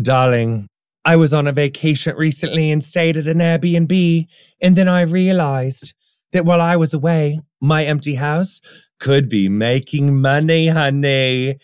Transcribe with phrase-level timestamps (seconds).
[0.00, 0.66] Darling,
[1.04, 4.26] I was on a vacation recently and stayed at an Airbnb,
[4.60, 5.94] and then I realized
[6.32, 8.60] that while I was away, my empty house
[8.98, 11.58] could be making money, honey.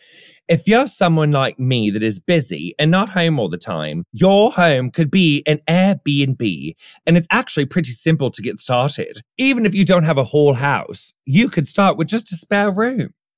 [0.47, 4.53] If you're someone like me that is busy and not home all the time, your
[4.53, 6.75] home could be an Airbnb.
[7.07, 9.23] And it's actually pretty simple to get started.
[9.39, 12.71] Even if you don't have a whole house, you could start with just a spare
[12.71, 13.13] room.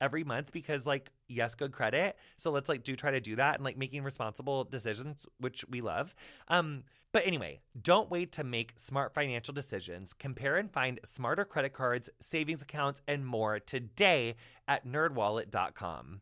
[0.00, 2.16] every month because like yes good credit.
[2.36, 5.80] So let's like do try to do that and like making responsible decisions which we
[5.80, 6.14] love.
[6.48, 10.12] Um but anyway don't wait to make smart financial decisions.
[10.12, 16.20] Compare and find smarter credit cards savings accounts and more today at nerdwallet.com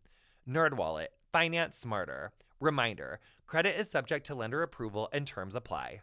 [0.48, 1.08] nerdwallet.
[1.32, 2.32] Finance smarter.
[2.60, 6.00] Reminder credit is subject to lender approval and terms apply.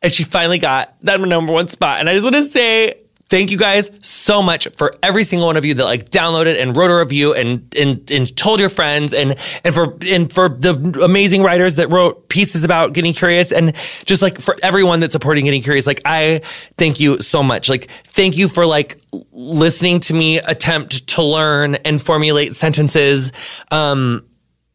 [0.00, 1.98] And she finally got that number one spot.
[1.98, 2.99] And I just want to say,
[3.30, 6.76] Thank you guys so much for every single one of you that like downloaded and
[6.76, 11.00] wrote a review and and and told your friends and and for and for the
[11.04, 13.72] amazing writers that wrote pieces about getting curious and
[14.04, 16.40] just like for everyone that's supporting getting curious like I
[16.76, 21.76] thank you so much like thank you for like listening to me attempt to learn
[21.76, 23.30] and formulate sentences
[23.70, 24.26] um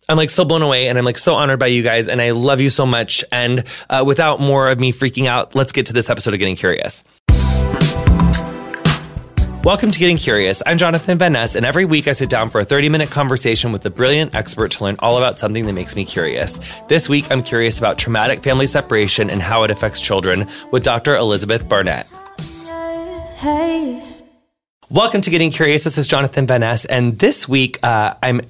[0.08, 2.32] I'm like so blown away and I'm like so honored by you guys and I
[2.32, 3.26] love you so much.
[3.32, 6.56] And uh, without more of me freaking out, let's get to this episode of Getting
[6.56, 7.04] Curious.
[9.66, 10.62] Welcome to Getting Curious.
[10.68, 13.72] I'm Jonathan Van Ness, and every week I sit down for a 30 minute conversation
[13.72, 16.60] with a brilliant expert to learn all about something that makes me curious.
[16.88, 21.16] This week, I'm curious about traumatic family separation and how it affects children with Dr.
[21.16, 22.06] Elizabeth Barnert.
[23.38, 24.04] Hey.
[24.92, 25.84] Welcome to Getting Curious.
[25.84, 28.42] This is Jonathan Van Ness, and this week uh, I'm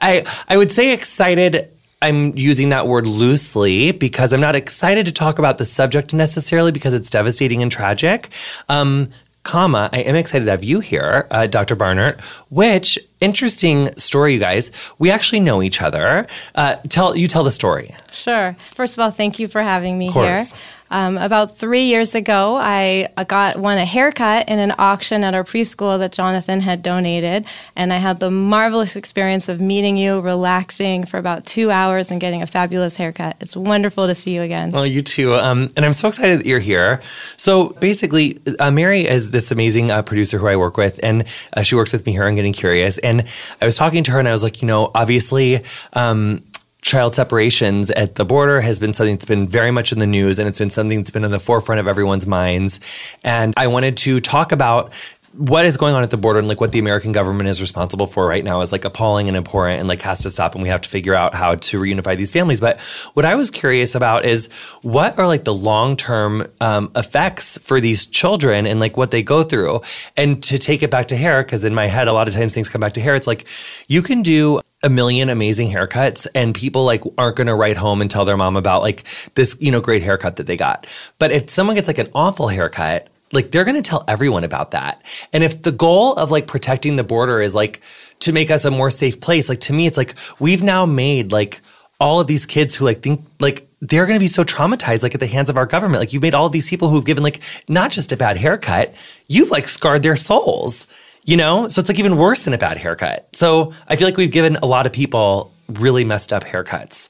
[0.00, 1.68] I I would say excited
[2.00, 6.72] I'm using that word loosely because I'm not excited to talk about the subject necessarily
[6.72, 8.30] because it's devastating and tragic.
[8.70, 9.10] Um,
[9.42, 11.76] comma, I am excited to have you here, uh, Dr.
[11.76, 12.20] Barnert,
[12.50, 14.70] Which interesting story, you guys.
[14.98, 16.26] We actually know each other.
[16.54, 17.94] Uh, tell you tell the story.
[18.12, 18.56] Sure.
[18.74, 20.44] First of all, thank you for having me here.
[20.90, 25.44] Um, about three years ago, I got one a haircut in an auction at our
[25.44, 27.44] preschool that Jonathan had donated,
[27.76, 32.20] and I had the marvelous experience of meeting you, relaxing for about two hours, and
[32.20, 33.36] getting a fabulous haircut.
[33.40, 34.72] It's wonderful to see you again.
[34.72, 35.34] Well, you too.
[35.34, 37.00] Um, and I'm so excited that you're here.
[37.36, 41.24] So basically, uh, Mary is this amazing uh, producer who I work with, and
[41.56, 42.98] uh, she works with me here on Getting Curious.
[42.98, 43.24] And
[43.60, 45.62] I was talking to her, and I was like, you know, obviously.
[45.92, 46.42] Um,
[46.82, 50.38] child separations at the border has been something that's been very much in the news
[50.38, 52.80] and it's been something that's been on the forefront of everyone's minds.
[53.24, 54.92] And I wanted to talk about
[55.32, 58.08] what is going on at the border and like what the American government is responsible
[58.08, 60.68] for right now is like appalling and abhorrent and like has to stop and we
[60.68, 62.60] have to figure out how to reunify these families.
[62.60, 62.80] But
[63.14, 64.48] what I was curious about is
[64.82, 69.22] what are like the long term um, effects for these children and like what they
[69.22, 69.82] go through.
[70.16, 72.52] And to take it back to hair, because in my head a lot of times
[72.52, 73.14] things come back to hair.
[73.14, 73.46] It's like
[73.86, 78.00] you can do a million amazing haircuts and people like aren't going to write home
[78.00, 79.04] and tell their mom about like
[79.34, 80.86] this you know great haircut that they got.
[81.18, 84.72] But if someone gets like an awful haircut like they're going to tell everyone about
[84.72, 85.00] that.
[85.32, 87.80] And if the goal of like protecting the border is like
[88.20, 91.30] to make us a more safe place like to me it's like we've now made
[91.32, 91.60] like
[92.00, 95.14] all of these kids who like think like they're going to be so traumatized like
[95.14, 96.00] at the hands of our government.
[96.00, 98.94] Like you've made all these people who've given like not just a bad haircut
[99.28, 100.86] you've like scarred their souls
[101.24, 101.68] you know?
[101.68, 103.28] So it's like even worse than a bad haircut.
[103.34, 107.08] So I feel like we've given a lot of people really messed up haircuts,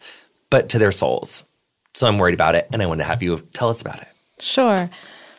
[0.50, 1.44] but to their souls.
[1.94, 2.68] So I'm worried about it.
[2.72, 4.08] And I want to have you tell us about it.
[4.38, 4.90] Sure.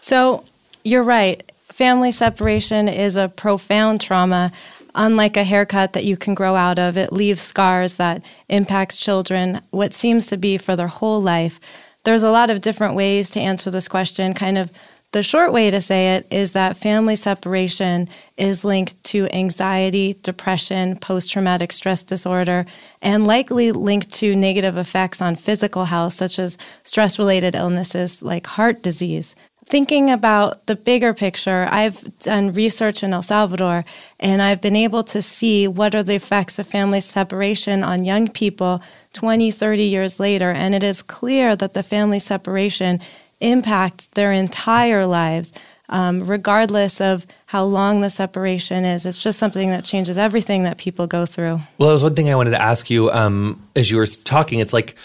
[0.02, 0.44] So
[0.84, 1.50] you're right.
[1.72, 4.52] Family separation is a profound trauma.
[4.94, 9.62] Unlike a haircut that you can grow out of, it leaves scars that impacts children
[9.70, 11.62] what seems to be for their whole life.
[12.04, 14.70] There's a lot of different ways to answer this question, kind of
[15.12, 20.96] the short way to say it is that family separation is linked to anxiety, depression,
[20.98, 22.66] post traumatic stress disorder,
[23.02, 28.48] and likely linked to negative effects on physical health, such as stress related illnesses like
[28.48, 29.36] heart disease.
[29.68, 33.86] Thinking about the bigger picture, I've done research in El Salvador
[34.20, 38.28] and I've been able to see what are the effects of family separation on young
[38.28, 38.82] people
[39.14, 40.52] 20, 30 years later.
[40.52, 43.00] And it is clear that the family separation
[43.42, 45.52] impact their entire lives,
[45.90, 49.06] um, regardless of how long the separation is.
[49.06, 51.60] It's just something that changes everything that people go through.
[51.78, 54.60] Well, that was one thing I wanted to ask you um, as you were talking.
[54.60, 54.96] It's like,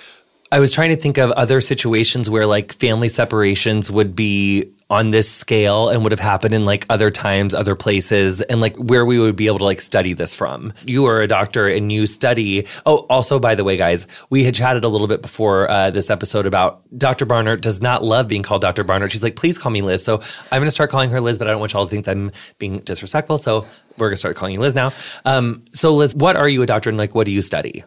[0.52, 5.10] I was trying to think of other situations where like family separations would be on
[5.10, 9.04] this scale and would have happened in like other times, other places, and like where
[9.04, 10.72] we would be able to like study this from.
[10.84, 12.66] You are a doctor and you study.
[12.84, 16.10] Oh, also, by the way, guys, we had chatted a little bit before uh, this
[16.10, 17.26] episode about Dr.
[17.26, 18.84] Barnert does not love being called Dr.
[18.84, 19.10] Barnert.
[19.10, 20.04] She's like, please call me Liz.
[20.04, 20.20] So
[20.52, 22.12] I'm going to start calling her Liz, but I don't want y'all to think that
[22.12, 23.38] I'm being disrespectful.
[23.38, 23.66] So
[23.98, 24.92] we're going to start calling you Liz now.
[25.24, 27.82] Um, so, Liz, what are you a doctor and like what do you study?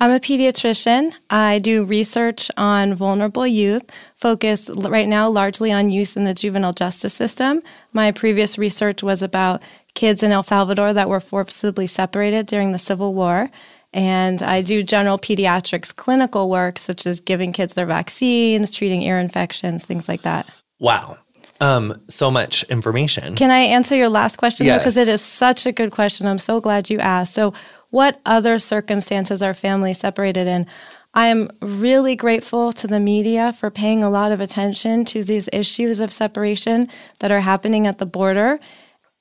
[0.00, 1.14] I'm a pediatrician.
[1.30, 3.84] I do research on vulnerable youth,
[4.16, 7.62] focused right now largely on youth in the juvenile justice system.
[7.92, 9.62] My previous research was about
[9.94, 13.50] kids in El Salvador that were forcibly separated during the Civil War.
[13.92, 19.20] And I do general pediatrics clinical work, such as giving kids their vaccines, treating ear
[19.20, 20.48] infections, things like that.
[20.80, 21.18] Wow.
[21.60, 23.36] Um, so much information.
[23.36, 24.66] Can I answer your last question?
[24.66, 24.80] Yes.
[24.80, 26.26] Because it is such a good question.
[26.26, 27.34] I'm so glad you asked.
[27.34, 27.54] So,
[27.94, 30.66] what other circumstances are families separated in?
[31.14, 35.48] I am really grateful to the media for paying a lot of attention to these
[35.52, 36.88] issues of separation
[37.20, 38.58] that are happening at the border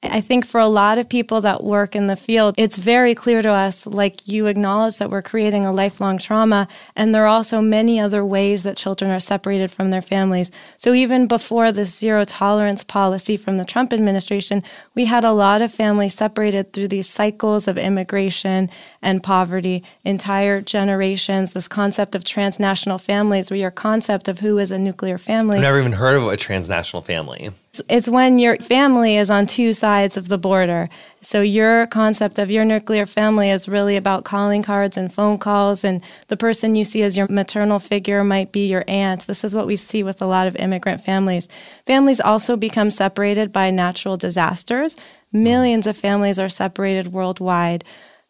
[0.03, 3.41] I think for a lot of people that work in the field, it's very clear
[3.41, 6.67] to us, like you acknowledge that we're creating a lifelong trauma.
[6.95, 10.51] And there are also many other ways that children are separated from their families.
[10.77, 14.61] So even before this zero tolerance policy from the Trump administration,
[14.93, 18.69] we had a lot of families separated through these cycles of immigration
[19.01, 24.71] and poverty, entire generations, this concept of transnational families, where your concept of who is
[24.71, 25.57] a nuclear family.
[25.57, 27.51] I've never even heard of a transnational family.
[27.89, 30.89] It's when your family is on two sides of the border.
[31.21, 35.83] So your concept of your nuclear family is really about calling cards and phone calls,
[35.83, 39.25] and the person you see as your maternal figure might be your aunt.
[39.25, 41.47] This is what we see with a lot of immigrant families.
[41.87, 44.95] Families also become separated by natural disasters.
[45.31, 47.83] Millions of families are separated worldwide.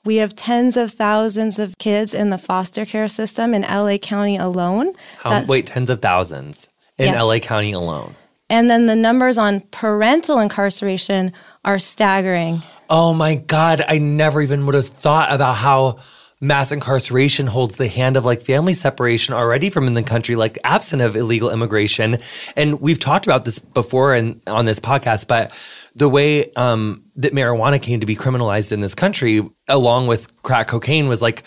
[0.05, 4.37] We have tens of thousands of kids in the foster care system in LA County
[4.37, 4.93] alone.
[5.17, 7.21] How, that, wait, tens of thousands in yes.
[7.21, 8.15] LA County alone.
[8.53, 11.33] And then the numbers on parental incarceration
[11.65, 12.61] are staggering.
[12.87, 13.83] Oh my God.
[13.87, 15.97] I never even would have thought about how
[16.39, 20.59] mass incarceration holds the hand of like family separation already from in the country, like
[20.63, 22.19] absent of illegal immigration.
[22.55, 25.51] And we've talked about this before and on this podcast, but
[25.95, 30.67] the way um, that marijuana came to be criminalized in this country, along with crack
[30.67, 31.41] cocaine, was like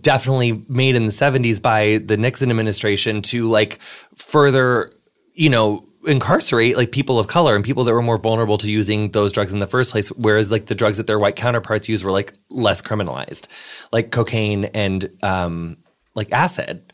[0.00, 3.80] definitely made in the 70s by the Nixon administration to like
[4.14, 4.92] further
[5.34, 9.10] you know, incarcerate like people of color and people that were more vulnerable to using
[9.12, 12.02] those drugs in the first place whereas like the drugs that their white counterparts use
[12.02, 13.46] were like less criminalized
[13.92, 15.76] like cocaine and um
[16.14, 16.92] like acid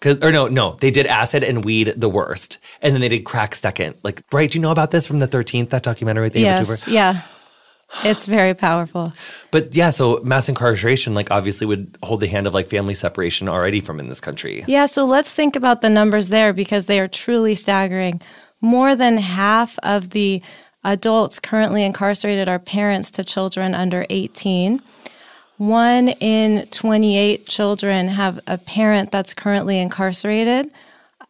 [0.00, 3.26] Cause, or no, no, they did acid and weed the worst, and then they did
[3.26, 3.96] crack second.
[4.02, 4.50] Like, right?
[4.50, 5.68] Do you know about this from the Thirteenth?
[5.70, 6.90] That documentary with the yes, YouTuber?
[6.90, 7.20] yeah,
[8.02, 9.12] it's very powerful.
[9.50, 13.46] But yeah, so mass incarceration, like, obviously would hold the hand of like family separation
[13.46, 14.64] already from in this country.
[14.66, 18.22] Yeah, so let's think about the numbers there because they are truly staggering.
[18.60, 20.42] More than half of the
[20.84, 24.82] adults currently incarcerated are parents to children under 18.
[25.58, 30.70] One in 28 children have a parent that's currently incarcerated,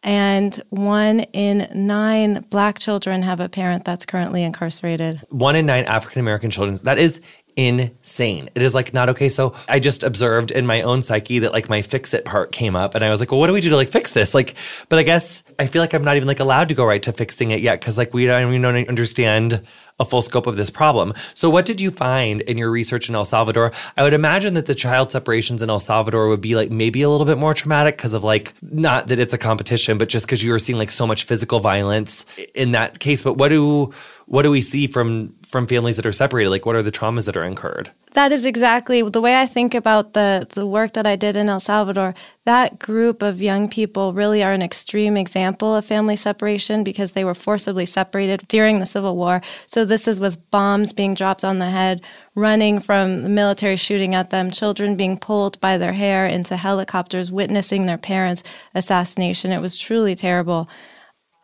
[0.03, 5.21] and one in nine black children have a parent that's currently incarcerated.
[5.29, 6.79] One in nine African American children.
[6.83, 7.19] That is
[7.55, 8.49] insane.
[8.55, 9.29] It is like not okay.
[9.29, 12.75] So I just observed in my own psyche that like my fix it part came
[12.75, 14.33] up and I was like, well, what do we do to like fix this?
[14.33, 14.55] Like,
[14.89, 17.11] but I guess I feel like I'm not even like allowed to go right to
[17.11, 19.65] fixing it yet because like we don't, even understand
[19.99, 21.13] a full scope of this problem.
[21.35, 23.71] So, what did you find in your research in El Salvador?
[23.95, 27.09] I would imagine that the child separations in El Salvador would be like maybe a
[27.09, 30.43] little bit more traumatic because of like, not that it's a competition, but just because
[30.43, 33.21] you were seeing like so much physical violence in that case.
[33.21, 33.93] But what do,
[34.25, 36.49] what do we see from from families that are separated?
[36.49, 37.91] Like, what are the traumas that are incurred?
[38.13, 41.49] That is exactly the way I think about the the work that I did in
[41.49, 42.15] El Salvador.
[42.45, 47.23] That group of young people really are an extreme example of family separation because they
[47.23, 49.41] were forcibly separated during the Civil War.
[49.67, 52.01] So this is with bombs being dropped on the head,
[52.35, 57.31] running from the military shooting at them, children being pulled by their hair into helicopters,
[57.31, 58.43] witnessing their parents'
[58.73, 59.51] assassination.
[59.51, 60.69] It was truly terrible.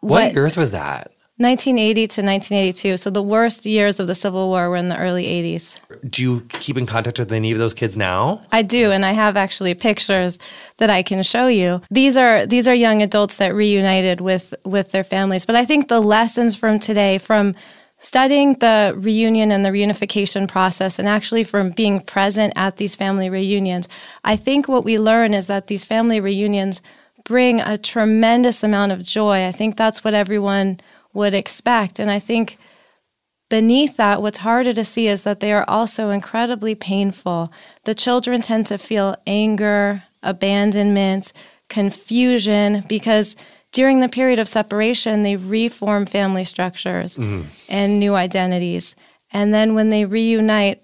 [0.01, 1.11] What, what years was that?
[1.39, 2.97] 1980 to 1982.
[2.97, 5.77] So the worst years of the Civil War were in the early 80s.
[6.09, 8.41] Do you keep in contact with any of those kids now?
[8.51, 10.39] I do, and I have actually pictures
[10.77, 11.81] that I can show you.
[11.91, 15.45] These are these are young adults that reunited with with their families.
[15.45, 17.53] But I think the lessons from today from
[17.99, 23.29] studying the reunion and the reunification process and actually from being present at these family
[23.29, 23.87] reunions,
[24.23, 26.81] I think what we learn is that these family reunions
[27.23, 29.45] bring a tremendous amount of joy.
[29.45, 30.79] I think that's what everyone
[31.17, 31.99] would expect.
[31.99, 32.57] And I think
[33.49, 37.51] beneath that, what's harder to see is that they are also incredibly painful.
[37.85, 41.33] The children tend to feel anger, abandonment,
[41.69, 43.35] confusion, because
[43.71, 47.47] during the period of separation, they reform family structures mm-hmm.
[47.67, 48.95] and new identities.
[49.31, 50.81] And then when they reunite,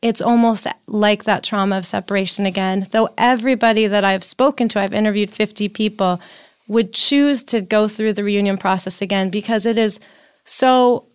[0.00, 2.86] it's almost like that trauma of separation again.
[2.92, 6.20] Though everybody that I've spoken to, I've interviewed 50 people,
[6.68, 10.00] would choose to go through the reunion process again because it is
[10.44, 11.06] so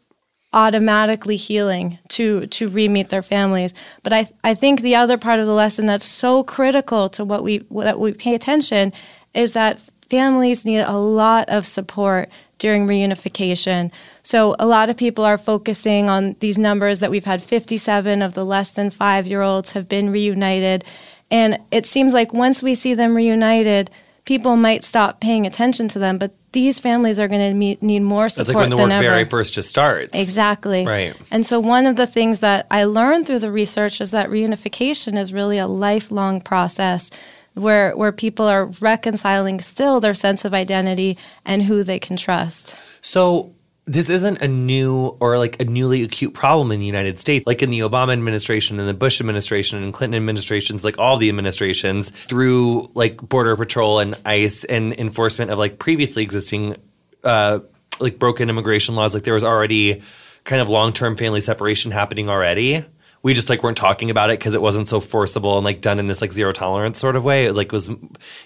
[0.53, 3.73] automatically healing to to re-meet their families.
[4.03, 7.43] But i i think the other part of the lesson that's so critical to what
[7.43, 8.91] we that we pay attention
[9.33, 9.79] is that
[10.09, 12.29] families need a lot of support
[12.59, 13.89] during reunification.
[14.23, 17.41] So a lot of people are focusing on these numbers that we've had.
[17.41, 20.83] 57 of the less than 5 year olds have been reunited.
[21.31, 23.89] And it seems like once we see them reunited
[24.25, 28.27] people might stop paying attention to them, but these families are going to need more
[28.29, 28.47] support.
[28.47, 29.03] That's like when the work ever.
[29.03, 30.09] very first just starts.
[30.13, 30.85] Exactly.
[30.85, 31.15] Right.
[31.31, 35.17] And so one of the things that I learned through the research is that reunification
[35.17, 37.09] is really a lifelong process
[37.53, 42.75] where where people are reconciling still their sense of identity and who they can trust.
[43.01, 43.53] So
[43.91, 47.45] this isn't a new or like a newly acute problem in the United States.
[47.45, 51.27] Like in the Obama administration and the Bush administration and Clinton administrations, like all the
[51.27, 56.77] administrations, through like Border Patrol and ICE and enforcement of like previously existing
[57.25, 57.59] uh,
[57.99, 60.01] like broken immigration laws, like there was already
[60.45, 62.85] kind of long term family separation happening already.
[63.23, 65.99] We just like weren't talking about it because it wasn't so forcible and like done
[65.99, 67.45] in this like zero tolerance sort of way.
[67.45, 67.91] It like was,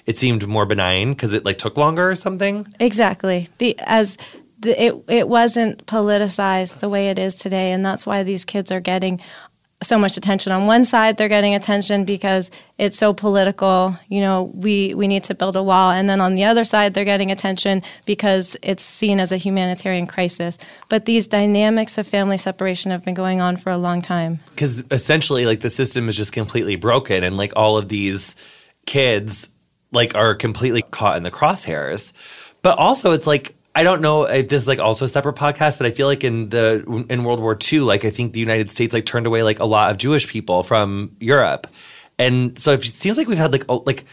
[0.07, 2.67] it seemed more benign because it like took longer or something.
[2.79, 3.47] Exactly.
[3.59, 4.17] The as
[4.63, 8.79] it it wasn't politicized the way it is today, and that's why these kids are
[8.79, 9.21] getting
[9.83, 10.51] so much attention.
[10.51, 13.97] On one side, they're getting attention because it's so political.
[14.07, 16.93] You know, we we need to build a wall, and then on the other side,
[16.93, 20.57] they're getting attention because it's seen as a humanitarian crisis.
[20.89, 24.39] But these dynamics of family separation have been going on for a long time.
[24.51, 28.35] Because essentially, like the system is just completely broken, and like all of these
[28.85, 29.49] kids
[29.91, 32.11] like are completely caught in the crosshairs.
[32.61, 35.77] But also, it's like I don't know if this is like also a separate podcast,
[35.77, 38.69] but I feel like in the in World War II, like I think the United
[38.71, 41.67] States like turned away like a lot of Jewish people from Europe,
[42.17, 44.05] and so it seems like we've had like like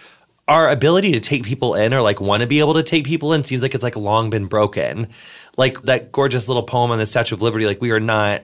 [0.49, 3.33] our ability to take people in or like want to be able to take people
[3.33, 5.09] in seems like it's like long been broken.
[5.57, 8.43] Like that gorgeous little poem on the Statue of Liberty, like we are not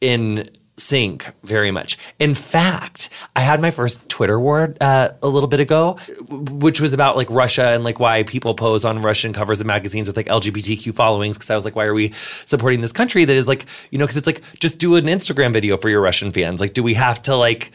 [0.00, 1.98] in sync very much.
[2.18, 6.92] In fact, I had my first Twitter war uh, a little bit ago, which was
[6.92, 10.26] about like Russia and like why people pose on Russian covers of magazines with like
[10.26, 11.36] LGBTQ followings.
[11.36, 12.12] Because I was like, why are we
[12.44, 15.52] supporting this country that is like, you know, because it's like just do an Instagram
[15.52, 16.60] video for your Russian fans.
[16.60, 17.72] Like, do we have to like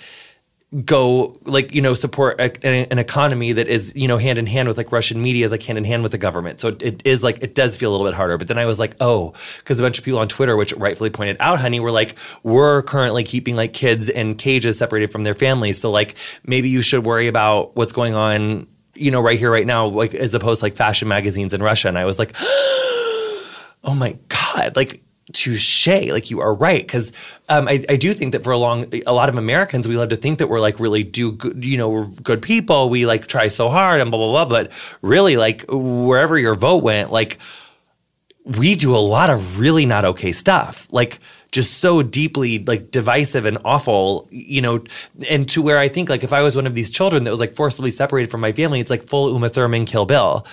[0.74, 4.68] go like you know support a, an economy that is you know hand in hand
[4.68, 6.60] with like Russian media is like hand in hand with the government.
[6.60, 8.38] So it is like it does feel a little bit harder.
[8.38, 11.12] But then I was like, oh, because a bunch of people on Twitter, which rightfully
[11.12, 15.36] pointed out, honey, were like, we're currently keeping like kids in cages separated from their
[15.36, 15.80] families.
[15.80, 16.16] So like
[16.46, 20.16] maybe you should worry about what's going on, you know, right here, right now, like
[20.16, 21.88] as opposed to like fashion magazines in Russia.
[21.88, 22.34] And I was like,
[23.84, 27.14] oh my god, like touche like you are right because
[27.48, 30.10] um, I, I, do think that for a long a lot of americans we love
[30.10, 33.28] to think that we're like really do good you know we're good people we like
[33.28, 37.38] try so hard and blah blah blah but really like wherever your vote went like
[38.44, 41.22] we do a lot of really not okay stuff like
[41.54, 44.84] just so deeply like divisive and awful, you know,
[45.30, 47.40] and to where I think like if I was one of these children that was
[47.40, 50.46] like forcibly separated from my family, it's like full Uma Thurman Kill Bill.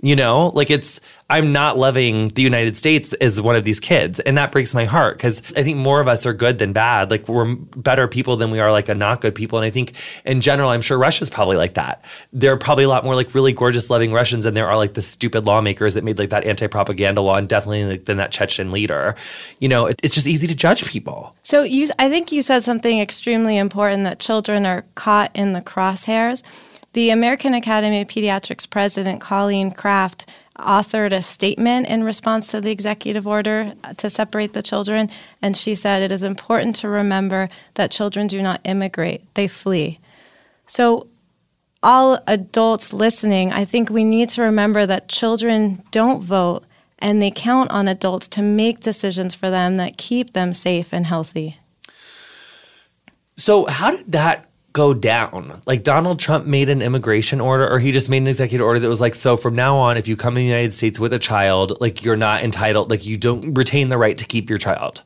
[0.00, 4.20] You know, like it's, I'm not loving the United States as one of these kids.
[4.20, 7.10] And that breaks my heart because I think more of us are good than bad.
[7.10, 9.58] Like we're better people than we are like a not good people.
[9.58, 9.92] And I think
[10.24, 12.04] in general, I'm sure Russia's probably like that.
[12.32, 14.94] There are probably a lot more like really gorgeous, loving Russians than there are like
[14.94, 18.30] the stupid lawmakers that made like that anti propaganda law and definitely like than that
[18.30, 19.16] Chechen leader.
[19.58, 21.34] You know, it, it's just easy to judge people.
[21.42, 25.60] So you, I think you said something extremely important that children are caught in the
[25.60, 26.42] crosshairs.
[26.98, 30.26] The American Academy of Pediatrics president, Colleen Kraft,
[30.58, 35.08] authored a statement in response to the executive order to separate the children.
[35.40, 40.00] And she said it is important to remember that children do not immigrate, they flee.
[40.66, 41.06] So,
[41.84, 46.64] all adults listening, I think we need to remember that children don't vote
[46.98, 51.06] and they count on adults to make decisions for them that keep them safe and
[51.06, 51.60] healthy.
[53.36, 54.47] So, how did that
[54.78, 55.60] go down.
[55.66, 58.88] Like Donald Trump made an immigration order or he just made an executive order that
[58.88, 61.18] was like, so from now on, if you come in the United States with a
[61.18, 65.02] child, like you're not entitled, like you don't retain the right to keep your child.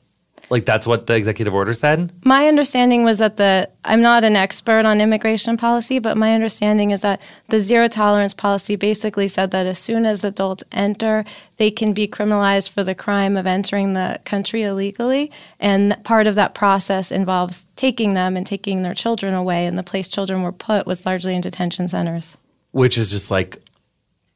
[0.52, 2.12] Like that's what the executive order said?
[2.26, 6.91] My understanding was that the I'm not an expert on immigration policy, but my understanding
[6.91, 11.25] is that the zero tolerance policy basically said that as soon as adults enter,
[11.56, 16.34] they can be criminalized for the crime of entering the country illegally, and part of
[16.34, 20.52] that process involves taking them and taking their children away, and the place children were
[20.52, 22.36] put was largely in detention centers.
[22.73, 23.58] Which is just like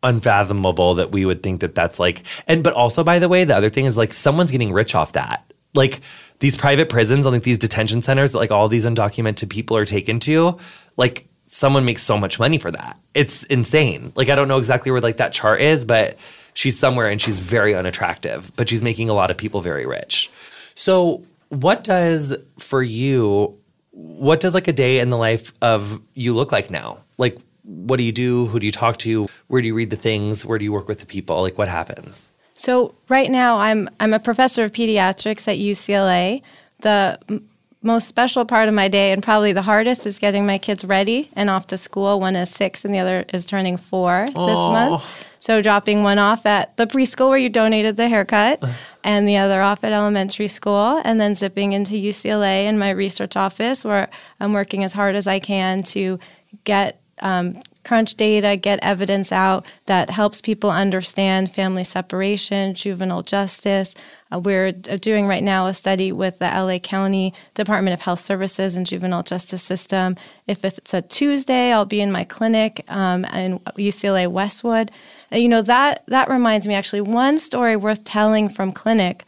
[0.03, 3.57] unfathomable that we would think that that's like and but also by the way the
[3.57, 6.01] other thing is like someone's getting rich off that like
[6.41, 9.85] these private prisons and like these detention centers that like all these undocumented people are
[9.85, 10.59] taken to,
[10.97, 12.99] like someone makes so much money for that.
[13.15, 14.13] It's insane.
[14.15, 16.17] Like I don't know exactly where like that chart is, but
[16.55, 20.31] she's somewhere and she's very unattractive, but she's making a lot of people very rich.
[20.75, 23.59] So, what does for you
[23.93, 26.99] what does like a day in the life of you look like now?
[27.17, 28.47] Like what do you do?
[28.47, 29.29] Who do you talk to?
[29.49, 30.45] Where do you read the things?
[30.45, 31.41] Where do you work with the people?
[31.41, 32.31] Like what happens?
[32.57, 36.43] So right now, I'm I'm a professor of pediatrics at UCLA.
[36.81, 37.49] The m-
[37.83, 41.31] most special part of my day, and probably the hardest, is getting my kids ready
[41.35, 42.19] and off to school.
[42.19, 44.47] One is six, and the other is turning four Aww.
[44.47, 45.05] this month.
[45.39, 48.73] So dropping one off at the preschool where you donated the haircut, uh-huh.
[49.05, 53.37] and the other off at elementary school, and then zipping into UCLA in my research
[53.37, 54.09] office where
[54.41, 56.19] I'm working as hard as I can to
[56.65, 63.95] get um, crunch data, get evidence out that helps people understand family separation, juvenile justice.
[64.33, 68.77] Uh, we're doing right now a study with the LA County Department of Health Services
[68.77, 70.17] and Juvenile Justice System.
[70.49, 74.91] If it's a Tuesday, I'll be in my clinic um, in UCLA Westwood.
[75.31, 79.25] And, you know that that reminds me actually one story worth telling from clinic.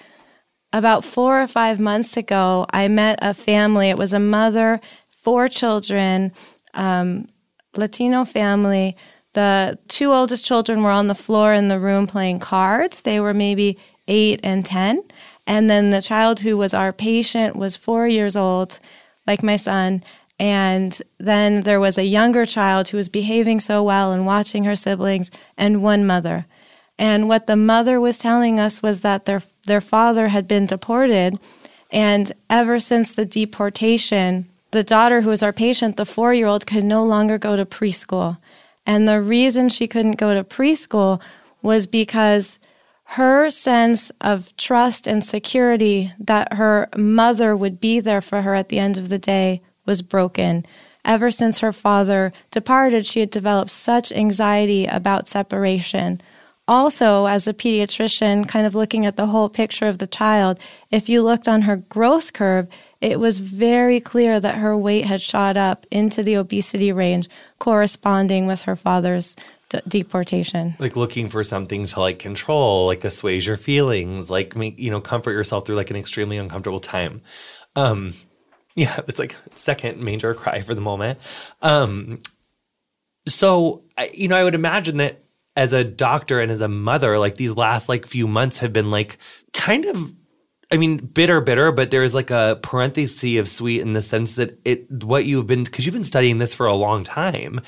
[0.70, 3.88] About four or five months ago, I met a family.
[3.88, 4.80] It was a mother,
[5.22, 6.32] four children.
[6.74, 7.28] Um,
[7.78, 8.96] Latino family.
[9.34, 13.02] The two oldest children were on the floor in the room playing cards.
[13.02, 15.02] They were maybe eight and 10.
[15.46, 18.80] And then the child who was our patient was four years old,
[19.26, 20.02] like my son.
[20.38, 24.76] And then there was a younger child who was behaving so well and watching her
[24.76, 26.46] siblings, and one mother.
[26.98, 31.38] And what the mother was telling us was that their, their father had been deported.
[31.90, 36.66] And ever since the deportation, the daughter who was our patient, the four year old,
[36.66, 38.38] could no longer go to preschool.
[38.86, 41.20] And the reason she couldn't go to preschool
[41.62, 42.58] was because
[43.04, 48.68] her sense of trust and security that her mother would be there for her at
[48.68, 50.66] the end of the day was broken.
[51.04, 56.20] Ever since her father departed, she had developed such anxiety about separation.
[56.68, 61.08] Also, as a pediatrician, kind of looking at the whole picture of the child, if
[61.08, 62.68] you looked on her growth curve,
[63.00, 67.28] it was very clear that her weight had shot up into the obesity range,
[67.58, 69.34] corresponding with her father's
[69.70, 70.74] d- deportation.
[70.78, 75.00] Like looking for something to like control, like assuage your feelings, like make you know
[75.00, 77.22] comfort yourself through like an extremely uncomfortable time.
[77.76, 78.12] Um,
[78.76, 81.18] yeah, it's like second major cry for the moment.
[81.62, 82.18] Um,
[83.26, 85.22] so you know, I would imagine that
[85.58, 88.92] as a doctor and as a mother, like these last like few months have been
[88.92, 89.18] like
[89.52, 90.14] kind of
[90.70, 94.60] I mean, bitter, bitter, but there's like a parenthesis of sweet in the sense that
[94.66, 97.60] it what you've been because you've been studying this for a long time,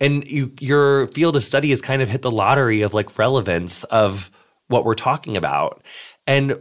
[0.00, 3.84] and you your field of study has kind of hit the lottery of like relevance
[3.84, 4.30] of
[4.68, 5.82] what we're talking about.
[6.26, 6.58] And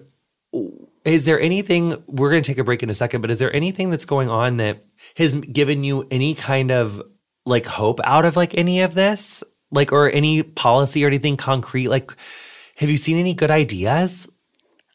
[1.04, 3.54] is there anything we're going to take a break in a second, but is there
[3.56, 4.86] anything that's going on that
[5.18, 7.04] has given you any kind of
[7.46, 11.88] like hope out of like any of this, like or any policy or anything concrete?
[11.88, 12.12] Like,
[12.78, 14.28] have you seen any good ideas?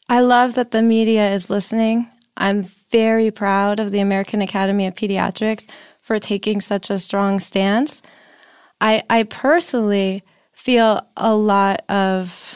[0.09, 2.09] I love that the media is listening.
[2.37, 5.67] I'm very proud of the American Academy of Pediatrics
[6.01, 8.01] for taking such a strong stance.
[8.79, 12.55] I, I personally feel a lot of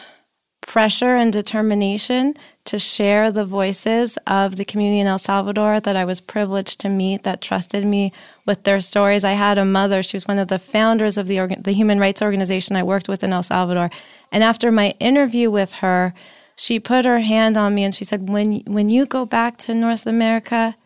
[0.72, 6.06] pressure and determination to share the voices of the community in El Salvador that I
[6.06, 8.14] was privileged to meet that trusted me
[8.46, 9.26] with their stories.
[9.26, 12.00] I had a mother, she was one of the founders of the, organ- the human
[12.00, 13.92] rights organization I worked with in El Salvador.
[14.32, 16.14] And after my interview with her,
[16.56, 19.76] she put her hand on me and she said, "When when you go back to
[19.76, 20.78] North America,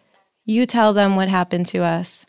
[0.46, 2.26] you tell them what happened to us."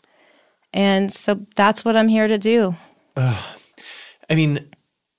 [0.73, 2.75] And so that's what I'm here to do.
[3.15, 4.69] I mean,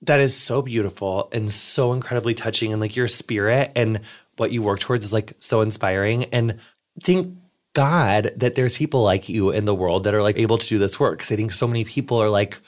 [0.02, 4.00] that is so beautiful and so incredibly touching and like your spirit and
[4.36, 6.58] what you work towards is like so inspiring and
[7.02, 7.36] thank
[7.74, 10.78] God that there's people like you in the world that are like able to do
[10.78, 11.18] this work.
[11.20, 12.58] Cause I think so many people are like,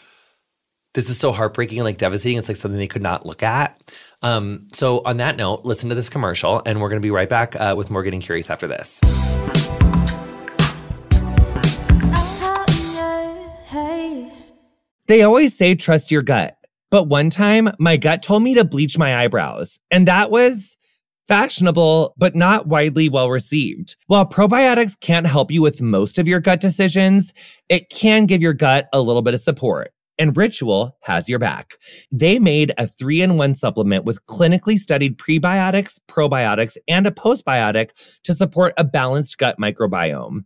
[0.95, 2.38] this is so heartbreaking and like devastating.
[2.38, 3.81] It's like something they could not look at.
[4.23, 7.29] Um, so, on that note, listen to this commercial, and we're going to be right
[7.29, 9.01] back uh, with more Getting Curious after this.
[15.07, 16.57] They always say trust your gut.
[16.90, 20.76] But one time, my gut told me to bleach my eyebrows, and that was
[21.29, 23.96] fashionable, but not widely well received.
[24.09, 27.33] While probiotics can't help you with most of your gut decisions,
[27.68, 31.76] it can give your gut a little bit of support and Ritual has your back.
[32.12, 37.90] They made a three in one supplement with clinically studied prebiotics, probiotics, and a postbiotic
[38.24, 40.44] to support a balanced gut microbiome.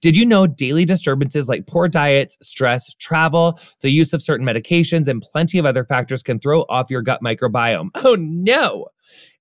[0.00, 5.08] Did you know daily disturbances like poor diets, stress, travel, the use of certain medications,
[5.08, 7.90] and plenty of other factors can throw off your gut microbiome?
[8.02, 8.86] Oh no!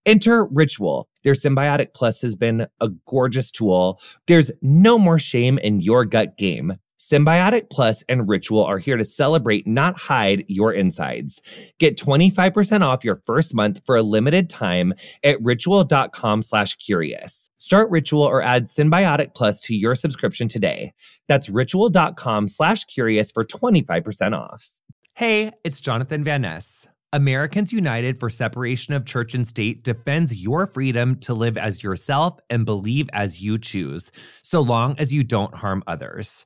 [0.06, 1.08] Enter Ritual.
[1.24, 4.00] Their Synbiotic Plus has been a gorgeous tool.
[4.28, 6.78] There's no more shame in your gut game.
[7.00, 11.42] Synbiotic Plus and Ritual are here to celebrate, not hide your insides.
[11.80, 17.50] Get 25% off your first month for a limited time at ritual.com slash curious.
[17.58, 20.94] Start Ritual or add Synbiotic Plus to your subscription today.
[21.28, 24.70] That's ritual.com slash curious for 25% off.
[25.16, 26.88] Hey, it's Jonathan Van Ness.
[27.12, 32.38] Americans United for Separation of Church and State defends your freedom to live as yourself
[32.52, 34.12] and believe as you choose,
[34.44, 36.46] so long as you don't harm others.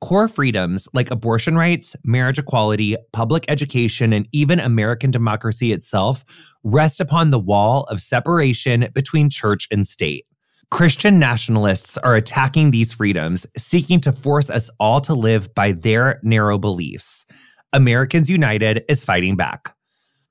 [0.00, 6.24] Core freedoms like abortion rights, marriage equality, public education, and even American democracy itself
[6.62, 10.24] rest upon the wall of separation between church and state.
[10.70, 16.20] Christian nationalists are attacking these freedoms, seeking to force us all to live by their
[16.22, 17.26] narrow beliefs.
[17.72, 19.74] Americans United is fighting back.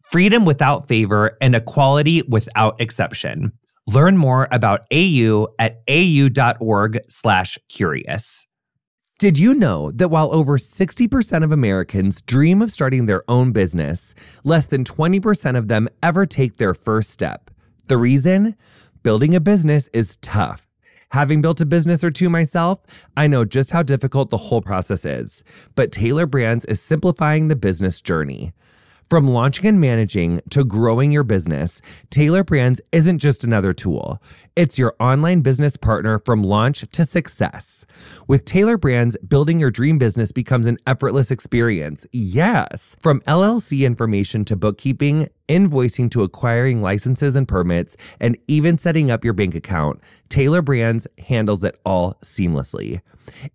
[0.09, 3.51] Freedom without favor and equality without exception.
[3.85, 8.46] Learn more about AU at au.org/curious.
[9.19, 14.13] Did you know that while over 60% of Americans dream of starting their own business,
[14.43, 17.49] less than 20% of them ever take their first step?
[17.87, 18.55] The reason?
[19.01, 20.67] Building a business is tough.
[21.09, 22.79] Having built a business or two myself,
[23.15, 25.43] I know just how difficult the whole process is.
[25.73, 28.53] But Tailor Brands is simplifying the business journey.
[29.09, 34.21] From launching and managing to growing your business, Tailor Brands isn't just another tool.
[34.57, 37.85] It's your online business partner from launch to success.
[38.27, 42.05] With Tailor Brands, building your dream business becomes an effortless experience.
[42.11, 42.97] Yes.
[42.99, 49.23] From LLC information to bookkeeping, invoicing to acquiring licenses and permits, and even setting up
[49.23, 53.01] your bank account, Tailor Brands handles it all seamlessly.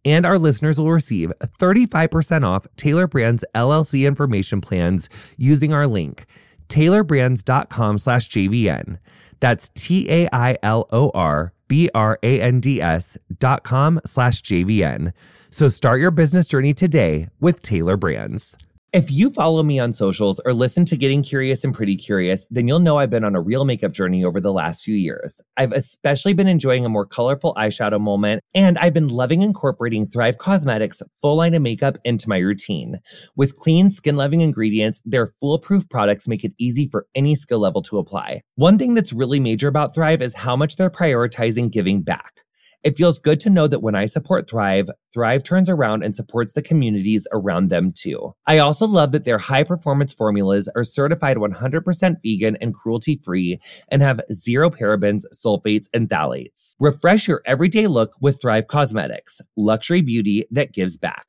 [0.05, 6.27] And our listeners will receive 35% off Tailor Brands LLC information plans using our link,
[6.69, 8.99] tailorbrands.com slash JVN.
[9.41, 14.01] That's T A I L O R B R A N D S dot com
[14.07, 15.13] slash JVN.
[15.51, 18.57] So start your business journey today with Tailor Brands.
[18.93, 22.69] If you follow me on socials or listen to Getting Curious and Pretty Curious, then
[22.69, 25.41] you'll know I've been on a real makeup journey over the last few years.
[25.57, 30.37] I've especially been enjoying a more colorful eyeshadow moment, and I've been loving incorporating Thrive
[30.37, 33.01] Causemetics' full line of makeup into my routine.
[33.35, 37.81] With clean, skin loving ingredients, their foolproof products make it easy for any skill level
[37.81, 38.43] to apply.
[38.57, 42.43] One thing that's really major about Thrive is how much they're prioritizing giving back.
[42.83, 46.53] It feels good to know that when I support Thrive, Thrive turns around and supports
[46.53, 48.35] the communities around them too.
[48.47, 53.61] I also love that their high performance formulas are certified 100% vegan and cruelty free
[53.89, 56.75] and have zero parabens, sulfates, and phthalates.
[56.81, 61.27] Refresh your everyday look with Thrive Causemetics, luxury beauty that gives back.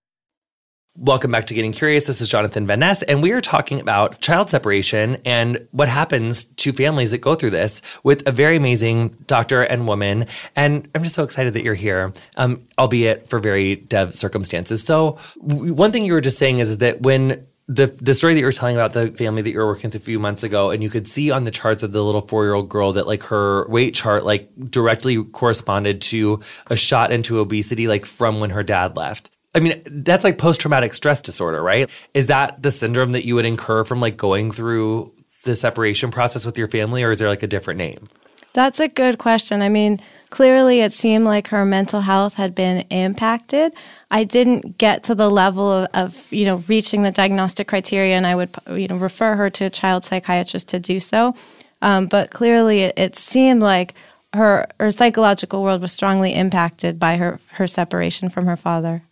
[0.96, 2.06] Welcome back to Getting Curious.
[2.06, 6.46] This is Jonathan Van Ness, and we are talking about child separation and what happens
[6.46, 10.28] to families that go through this with a very amazing doctor and woman.
[10.56, 14.84] And I'm just so excited that you're here, um, albeit for very dev circumstances.
[14.84, 18.40] So, w- one thing you were just saying is that when the the story that
[18.42, 20.70] you were telling about the family that you were working with a few months ago,
[20.70, 23.08] and you could see on the charts of the little four year old girl that
[23.08, 28.52] like her weight chart like directly corresponded to a shot into obesity, like from when
[28.52, 29.32] her dad left.
[29.56, 31.90] I mean, that's like post traumatic stress disorder, right?
[32.14, 35.14] Is that the syndrome that you would incur from like going through
[35.44, 38.10] the separation process with your family, or is there like a different name?
[38.54, 39.62] That's a good question.
[39.62, 43.74] I mean, clearly it seemed like her mental health had been impacted.
[44.12, 48.26] I didn't get to the level of, of, you know reaching the diagnostic criteria, and
[48.26, 51.36] I would you know refer her to a child psychiatrist to do so.
[51.82, 53.94] Um, but clearly, it, it seemed like
[54.34, 59.04] her her psychological world was strongly impacted by her her separation from her father.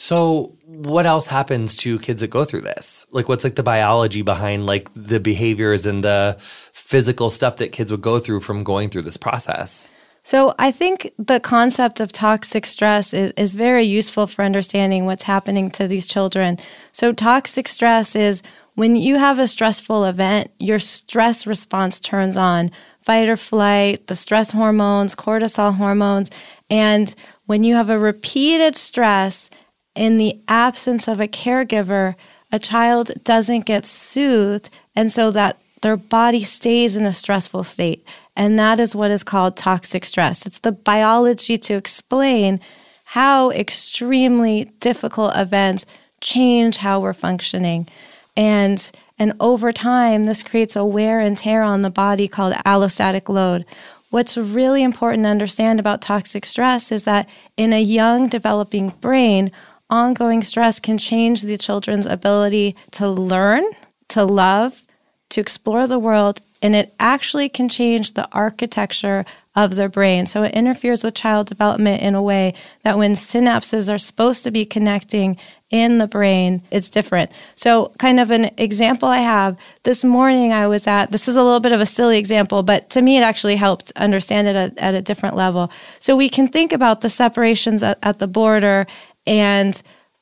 [0.00, 3.04] So, what else happens to kids that go through this?
[3.10, 6.36] Like, what's like the biology behind like the behaviors and the
[6.72, 9.90] physical stuff that kids would go through from going through this process?
[10.22, 15.24] So, I think the concept of toxic stress is, is very useful for understanding what's
[15.24, 16.58] happening to these children.
[16.92, 18.40] So, toxic stress is
[18.76, 24.14] when you have a stressful event, your stress response turns on fight or flight, the
[24.14, 26.30] stress hormones, cortisol hormones.
[26.70, 27.12] And
[27.46, 29.50] when you have a repeated stress,
[29.98, 32.14] in the absence of a caregiver,
[32.52, 38.04] a child doesn't get soothed, and so that their body stays in a stressful state.
[38.36, 40.46] And that is what is called toxic stress.
[40.46, 42.60] It's the biology to explain
[43.04, 45.84] how extremely difficult events
[46.20, 47.88] change how we're functioning.
[48.36, 53.28] And and over time, this creates a wear and tear on the body called allostatic
[53.28, 53.64] load.
[54.10, 59.50] What's really important to understand about toxic stress is that in a young developing brain,
[59.90, 63.64] ongoing stress can change the children's ability to learn,
[64.08, 64.82] to love,
[65.30, 69.24] to explore the world, and it actually can change the architecture
[69.54, 70.26] of their brain.
[70.26, 74.50] So it interferes with child development in a way that when synapses are supposed to
[74.50, 75.36] be connecting
[75.70, 77.30] in the brain, it's different.
[77.54, 81.42] So, kind of an example I have this morning, I was at this is a
[81.42, 84.78] little bit of a silly example, but to me, it actually helped understand it at,
[84.78, 85.70] at a different level.
[86.00, 88.86] So, we can think about the separations at, at the border
[89.28, 89.80] and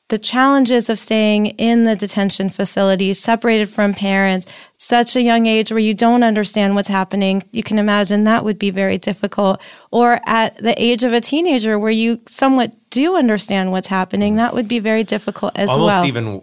[0.09, 5.69] the challenges of staying in the detention facilities, separated from parents, such a young age
[5.69, 7.43] where you don't understand what's happening.
[7.51, 9.59] You can imagine that would be very difficult.
[9.91, 14.53] Or at the age of a teenager where you somewhat do understand what's happening, that
[14.53, 16.05] would be very difficult as Almost well.
[16.05, 16.41] even.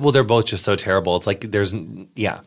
[0.00, 1.16] Well, they're both just so terrible.
[1.16, 1.74] It's like there's,
[2.14, 2.40] yeah.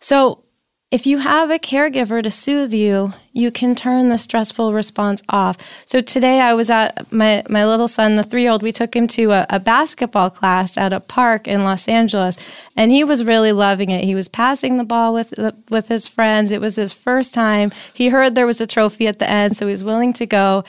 [0.00, 0.42] So
[0.90, 5.58] if you have a caregiver to soothe you, you can turn the stressful response off.
[5.84, 8.96] So today I was at my, my little son, the three year old, we took
[8.96, 12.38] him to a, a, basketball class at a park in Los Angeles,
[12.74, 14.04] and he was really loving it.
[14.04, 16.50] He was passing the ball with, uh, with his friends.
[16.50, 17.70] It was his first time.
[17.92, 20.64] He heard there was a trophy at the end, so he was willing to go.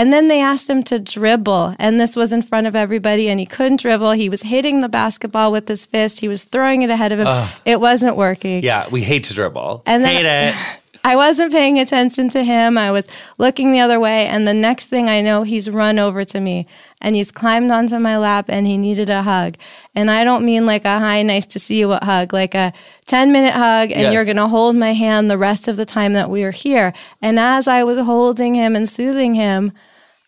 [0.00, 3.38] And then they asked him to dribble, and this was in front of everybody, and
[3.38, 4.12] he couldn't dribble.
[4.12, 6.20] He was hitting the basketball with his fist.
[6.20, 7.26] He was throwing it ahead of him.
[7.26, 7.50] Ugh.
[7.66, 8.62] It wasn't working.
[8.62, 9.82] Yeah, we hate to dribble.
[9.84, 10.54] And hate it.
[11.04, 12.78] I wasn't paying attention to him.
[12.78, 13.04] I was
[13.36, 16.66] looking the other way, and the next thing I know, he's run over to me
[17.00, 19.56] and he's climbed onto my lap and he needed a hug.
[19.94, 22.72] And I don't mean like a hi, nice to see you hug, like a
[23.06, 24.12] 10 minute hug, and yes.
[24.12, 26.92] you're going to hold my hand the rest of the time that we are here.
[27.22, 29.72] And as I was holding him and soothing him,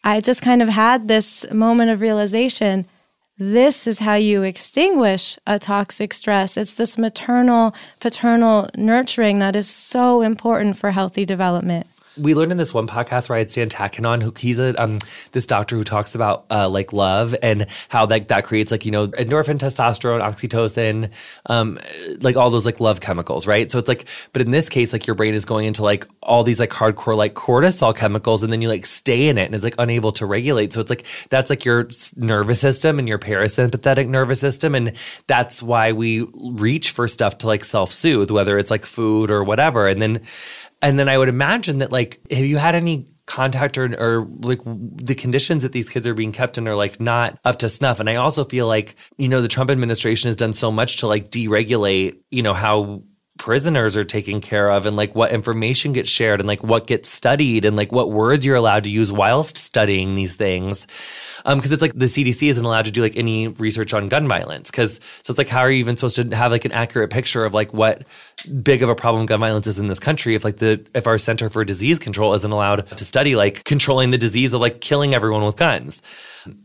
[0.04, 2.86] I just kind of had this moment of realization
[3.38, 6.56] this is how you extinguish a toxic stress.
[6.56, 11.86] It's this maternal, paternal nurturing that is so important for healthy development.
[12.16, 14.80] We learned in this one podcast where I had Stan Tatkin on, who he's a
[14.82, 14.98] um
[15.32, 18.90] this doctor who talks about uh, like love and how like that creates like you
[18.90, 21.10] know endorphin, testosterone, oxytocin,
[21.46, 21.78] um,
[22.20, 23.70] like all those like love chemicals, right?
[23.70, 26.44] So it's like, but in this case, like your brain is going into like all
[26.44, 29.64] these like hardcore like cortisol chemicals, and then you like stay in it, and it's
[29.64, 30.72] like unable to regulate.
[30.72, 34.92] So it's like that's like your nervous system and your parasympathetic nervous system, and
[35.26, 39.44] that's why we reach for stuff to like self soothe, whether it's like food or
[39.44, 40.20] whatever, and then
[40.82, 44.60] and then I would imagine that like, have you had any contact or, or like
[44.64, 48.00] the conditions that these kids are being kept in are like not up to snuff.
[48.00, 51.06] And I also feel like, you know, the Trump administration has done so much to
[51.06, 53.02] like deregulate, you know, how
[53.38, 57.08] prisoners are taken care of and like what information gets shared and like what gets
[57.08, 60.86] studied and like what words you're allowed to use whilst studying these things
[61.44, 64.28] because um, it's like the CDC isn't allowed to do like any research on gun
[64.28, 64.70] violence.
[64.70, 67.44] Because so it's like, how are you even supposed to have like an accurate picture
[67.44, 68.04] of like what
[68.62, 71.18] big of a problem gun violence is in this country if like the if our
[71.18, 75.14] Center for Disease Control isn't allowed to study like controlling the disease of like killing
[75.14, 76.02] everyone with guns.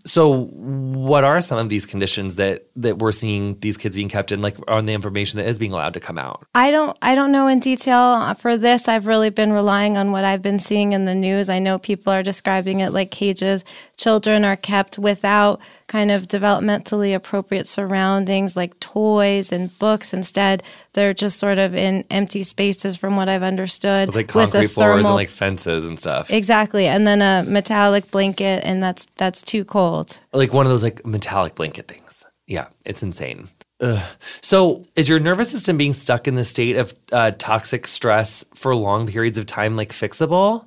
[0.06, 4.32] So, what are some of these conditions that that we're seeing these kids being kept
[4.32, 6.46] in, like on the information that is being allowed to come out?
[6.56, 8.88] I don't, I don't know in detail for this.
[8.88, 11.50] I've really been relying on what I've been seeing in the news.
[11.50, 13.64] I know people are describing it like cages.
[13.98, 20.14] Children are kept without kind of developmentally appropriate surroundings like toys and books.
[20.14, 24.60] Instead, they're just sort of in empty spaces, from what I've understood, with like concrete
[24.60, 26.30] with floors thermal, and like fences and stuff.
[26.30, 30.20] Exactly, and then a metallic blanket, and that's that's too cold.
[30.34, 32.26] Like one of those like metallic blanket things.
[32.46, 33.48] Yeah, it's insane.
[33.80, 34.04] Ugh.
[34.42, 38.76] So, is your nervous system being stuck in the state of uh, toxic stress for
[38.76, 40.66] long periods of time like fixable?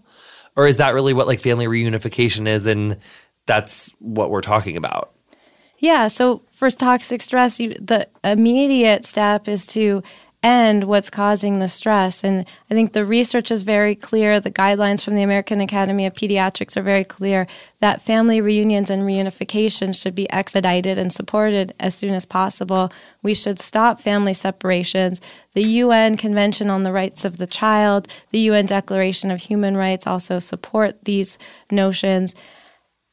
[0.56, 2.96] Or is that really what like family reunification is and
[3.50, 5.10] that's what we're talking about.
[5.80, 6.06] Yeah.
[6.06, 10.04] So for toxic stress, you, the immediate step is to
[10.42, 12.22] end what's causing the stress.
[12.22, 14.38] And I think the research is very clear.
[14.38, 17.48] The guidelines from the American Academy of Pediatrics are very clear
[17.80, 22.92] that family reunions and reunification should be expedited and supported as soon as possible.
[23.22, 25.20] We should stop family separations.
[25.54, 30.06] The UN Convention on the Rights of the Child, the UN Declaration of Human Rights
[30.06, 31.36] also support these
[31.70, 32.34] notions.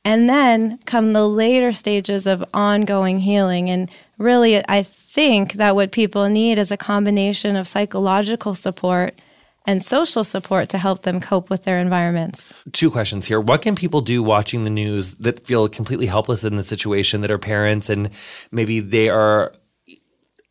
[0.07, 3.69] And then come the later stages of ongoing healing.
[3.69, 9.19] And really, I think that what people need is a combination of psychological support
[9.65, 12.53] and social support to help them cope with their environments.
[12.71, 13.41] Two questions here.
[13.41, 17.29] What can people do watching the news that feel completely helpless in the situation that
[17.29, 18.09] are parents and
[18.49, 19.53] maybe they are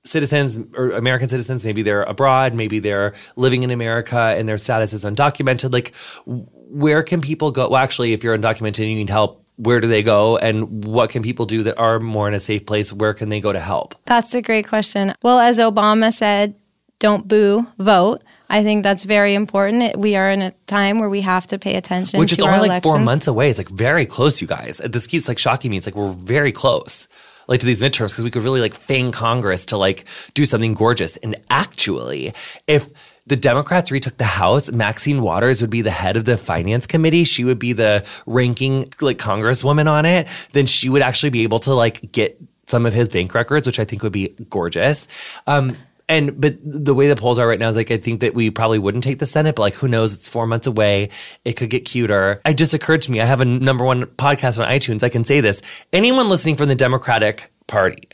[0.04, 4.92] citizens or American citizens, maybe they're abroad, maybe they're living in America and their status
[4.92, 5.72] is undocumented.
[5.72, 5.94] Like,
[6.26, 7.70] where can people go?
[7.70, 11.10] Well, actually, if you're undocumented and you need help, where do they go and what
[11.10, 12.92] can people do that are more in a safe place?
[12.92, 13.94] Where can they go to help?
[14.04, 15.14] That's a great question.
[15.22, 16.54] Well, as Obama said,
[16.98, 18.22] don't boo, vote.
[18.48, 19.98] I think that's very important.
[19.98, 22.20] We are in a time where we have to pay attention.
[22.20, 22.92] Which is only like elections.
[22.92, 23.50] four months away.
[23.50, 24.78] It's like very close, you guys.
[24.78, 25.78] This keeps like shocking me.
[25.78, 27.08] It's like we're very close,
[27.48, 30.74] like to these midterms, because we could really like feign Congress to like do something
[30.74, 31.16] gorgeous.
[31.18, 32.34] And actually,
[32.68, 32.88] if
[33.26, 37.24] the Democrats retook the House, Maxine Waters would be the head of the finance committee.
[37.24, 40.28] She would be the ranking like congresswoman on it.
[40.52, 43.80] Then she would actually be able to like get some of his bank records, which
[43.80, 45.06] I think would be gorgeous.
[45.46, 45.76] Um,
[46.08, 48.50] and but the way the polls are right now is like I think that we
[48.50, 50.14] probably wouldn't take the Senate, but like who knows?
[50.14, 51.10] It's four months away.
[51.44, 52.40] It could get cuter.
[52.44, 53.20] It just occurred to me.
[53.20, 55.02] I have a number one podcast on iTunes.
[55.02, 55.60] I can say this.
[55.92, 58.08] Anyone listening from the Democratic Party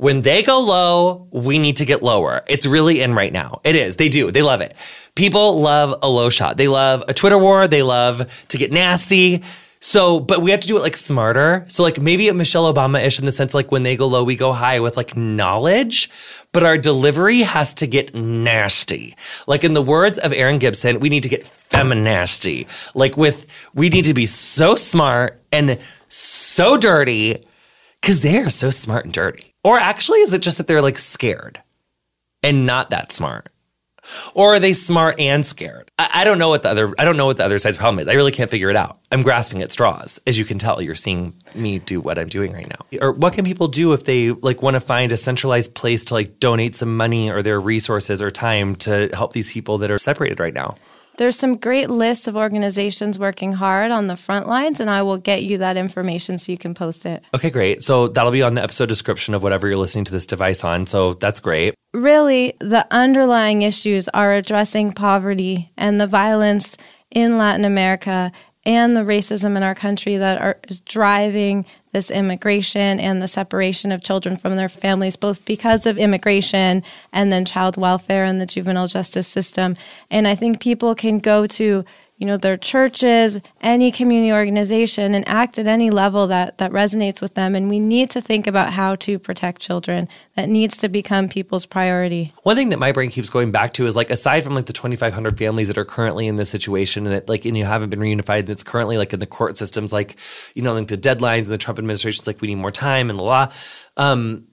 [0.00, 2.42] when they go low, we need to get lower.
[2.46, 3.60] It's really in right now.
[3.64, 3.96] It is.
[3.96, 4.30] They do.
[4.30, 4.74] They love it.
[5.14, 6.56] People love a low shot.
[6.56, 7.68] They love a Twitter war.
[7.68, 9.42] They love to get nasty.
[9.80, 11.66] So, but we have to do it like smarter.
[11.68, 14.36] So, like maybe Michelle Obama ish in the sense like when they go low, we
[14.36, 16.08] go high with like knowledge,
[16.52, 19.14] but our delivery has to get nasty.
[19.46, 22.66] Like in the words of Erin Gibson, we need to get feminasty.
[22.94, 27.44] Like with, we need to be so smart and so dirty
[28.00, 29.49] because they are so smart and dirty.
[29.62, 31.62] Or actually, is it just that they're like scared
[32.42, 33.50] and not that smart?
[34.34, 35.90] Or are they smart and scared?
[35.98, 37.98] I, I, don't know what the other I don't know what the other side's problem
[37.98, 38.08] is.
[38.08, 38.98] I really can't figure it out.
[39.12, 40.18] I'm grasping at straws.
[40.26, 42.98] As you can tell, you're seeing me do what I'm doing right now.
[43.00, 46.14] Or what can people do if they like want to find a centralized place to
[46.14, 49.98] like donate some money or their resources or time to help these people that are
[49.98, 50.76] separated right now?
[51.20, 55.18] There's some great lists of organizations working hard on the front lines, and I will
[55.18, 57.22] get you that information so you can post it.
[57.34, 57.82] Okay, great.
[57.82, 60.86] So that'll be on the episode description of whatever you're listening to this device on.
[60.86, 61.74] So that's great.
[61.92, 66.78] Really, the underlying issues are addressing poverty and the violence
[67.10, 68.32] in Latin America
[68.66, 74.02] and the racism in our country that are driving this immigration and the separation of
[74.02, 76.82] children from their families, both because of immigration
[77.12, 79.74] and then child welfare and the juvenile justice system.
[80.10, 81.84] And I think people can go to
[82.20, 87.22] you know, their churches, any community organization, and act at any level that, that resonates
[87.22, 87.54] with them.
[87.54, 90.06] And we need to think about how to protect children.
[90.36, 92.34] That needs to become people's priority.
[92.42, 94.74] One thing that my brain keeps going back to is like, aside from like the
[94.74, 98.00] 2,500 families that are currently in this situation and that like, and you haven't been
[98.00, 100.16] reunified, that's currently like in the court systems, like,
[100.54, 103.18] you know, like the deadlines and the Trump administration's like, we need more time and
[103.18, 103.50] the law.
[103.96, 104.46] Um,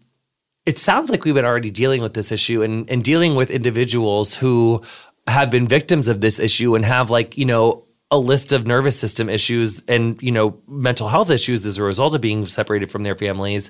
[0.65, 4.35] it sounds like we've been already dealing with this issue and, and dealing with individuals
[4.35, 4.81] who
[5.27, 8.97] have been victims of this issue and have like, you know, a list of nervous
[8.97, 13.03] system issues and, you know, mental health issues as a result of being separated from
[13.03, 13.69] their families.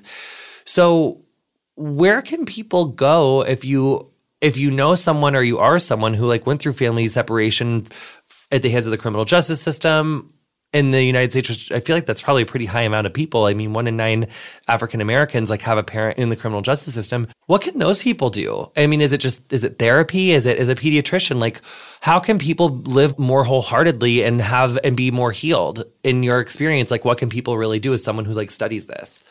[0.64, 1.22] So,
[1.74, 6.26] where can people go if you if you know someone or you are someone who
[6.26, 7.86] like went through family separation
[8.50, 10.32] at the hands of the criminal justice system
[10.72, 13.14] in the United States, which I feel like that's probably a pretty high amount of
[13.14, 13.46] people.
[13.46, 14.28] I mean, one in nine
[14.68, 17.26] African Americans like have a parent in the criminal justice system.
[17.46, 18.70] What can those people do?
[18.76, 20.32] I mean, is it just is it therapy?
[20.32, 21.40] Is it as a pediatrician?
[21.40, 21.62] Like,
[22.02, 25.84] how can people live more wholeheartedly and have and be more healed?
[26.04, 29.24] In your experience, like, what can people really do as someone who like studies this?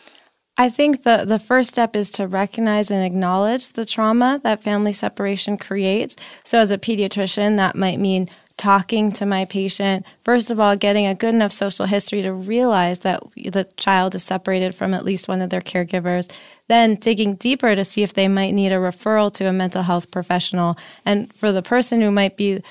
[0.60, 4.92] I think the, the first step is to recognize and acknowledge the trauma that family
[4.92, 6.16] separation creates.
[6.44, 8.28] So, as a pediatrician, that might mean
[8.58, 13.00] talking to my patient, first of all, getting a good enough social history to realize
[13.00, 16.30] that the child is separated from at least one of their caregivers,
[16.68, 20.12] then digging deeper to see if they might need a referral to a mental health
[20.12, 20.78] professional.
[21.06, 22.62] And for the person who might be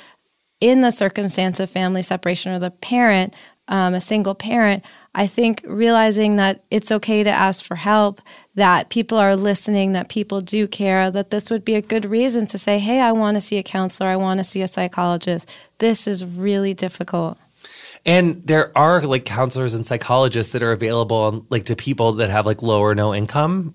[0.60, 3.34] in the circumstance of family separation or the parent,
[3.68, 4.84] um, a single parent,
[5.14, 8.20] I think realizing that it's okay to ask for help,
[8.54, 12.46] that people are listening, that people do care, that this would be a good reason
[12.48, 15.48] to say, hey, I want to see a counselor, I want to see a psychologist.
[15.78, 17.38] This is really difficult.
[18.04, 22.46] And there are like counselors and psychologists that are available like to people that have
[22.46, 23.74] like low or no income,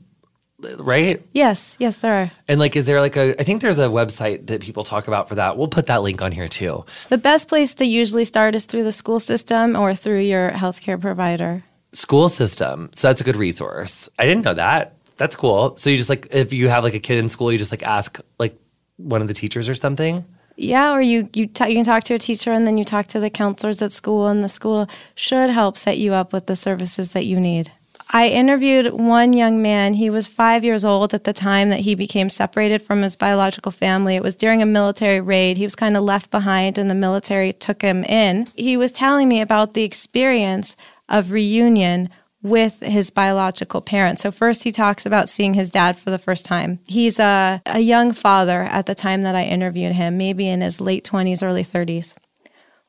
[0.78, 1.22] right?
[1.34, 2.32] Yes, yes, there are.
[2.47, 5.28] And like, is there like a, I think there's a website that people talk about
[5.28, 5.58] for that.
[5.58, 6.86] We'll put that link on here too.
[7.10, 10.99] The best place to usually start is through the school system or through your healthcare
[10.99, 11.64] provider.
[11.91, 12.89] School system.
[12.93, 14.08] So that's a good resource.
[14.18, 14.95] I didn't know that.
[15.18, 15.76] That's cool.
[15.76, 17.84] So you just like, if you have like a kid in school, you just like
[17.84, 18.58] ask like
[18.95, 20.24] one of the teachers or something?
[20.56, 23.20] Yeah, or you you, you can talk to a teacher and then you talk to
[23.20, 27.12] the counselors at school, and the school should help set you up with the services
[27.12, 27.72] that you need.
[28.14, 29.93] I interviewed one young man.
[29.93, 33.72] He was five years old at the time that he became separated from his biological
[33.72, 34.16] family.
[34.16, 35.56] It was during a military raid.
[35.56, 38.45] He was kind of left behind, and the military took him in.
[38.56, 40.76] He was telling me about the experience
[41.08, 42.10] of reunion
[42.43, 44.21] with his biological parents.
[44.21, 46.79] So, first, he talks about seeing his dad for the first time.
[46.87, 50.81] He's a, a young father at the time that I interviewed him, maybe in his
[50.81, 52.15] late 20s, early 30s.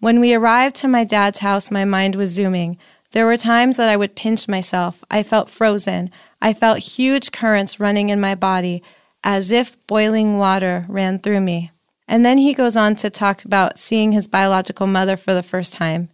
[0.00, 2.78] When we arrived to my dad's house, my mind was zooming.
[3.12, 5.04] There were times that I would pinch myself.
[5.10, 6.10] I felt frozen.
[6.40, 8.82] I felt huge currents running in my body,
[9.22, 11.70] as if boiling water ran through me.
[12.08, 15.72] And then he goes on to talk about seeing his biological mother for the first
[15.72, 16.08] time.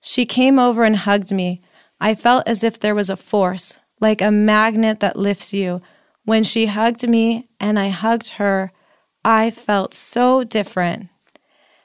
[0.00, 1.60] She came over and hugged me.
[2.00, 5.82] I felt as if there was a force, like a magnet that lifts you.
[6.24, 8.72] When she hugged me and I hugged her,
[9.24, 11.08] I felt so different.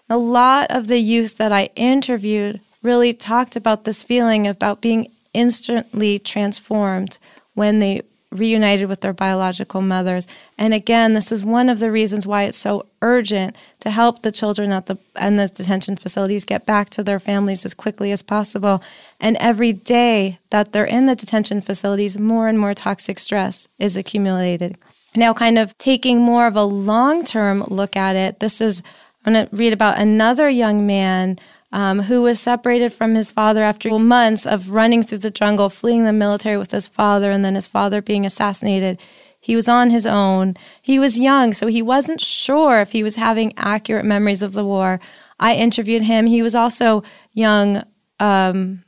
[0.10, 5.12] A lot of the youth that I interviewed really talked about this feeling about being
[5.34, 7.18] instantly transformed
[7.54, 8.02] when they
[8.34, 10.28] reunited with their biological mothers.
[10.58, 14.32] And again, this is one of the reasons why it's so urgent to help the
[14.32, 18.22] children at the and the detention facilities get back to their families as quickly as
[18.22, 18.84] possible.
[19.20, 23.96] And every day that they're in the detention facilities, more and more toxic stress is
[23.96, 24.78] accumulated.
[25.16, 28.82] Now, kind of taking more of a long-term look at it, this is
[29.26, 31.40] I'm going to read about another young man
[31.74, 36.06] um, who was separated from his father after months of running through the jungle, fleeing
[36.06, 39.00] the military with his father, and then his father being assassinated.
[39.40, 40.56] He was on his own.
[40.84, 44.64] He was young, so he wasn't sure if he was having accurate memories of the
[44.64, 45.00] war.
[45.40, 46.28] I interviewed him.
[46.28, 47.02] He was also
[47.34, 47.84] young,
[48.20, 48.84] um,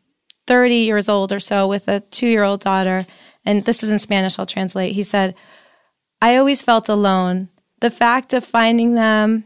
[0.46, 3.08] 30 years old or so, with a two year old daughter.
[3.46, 4.94] And this is in Spanish, I'll translate.
[4.94, 5.34] He said,
[6.22, 7.50] I always felt alone.
[7.80, 9.46] The fact of finding them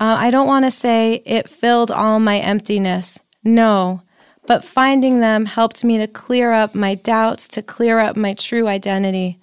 [0.00, 3.18] uh, I don't want to say it filled all my emptiness.
[3.44, 4.02] No,
[4.46, 8.66] but finding them helped me to clear up my doubts, to clear up my true
[8.66, 9.38] identity.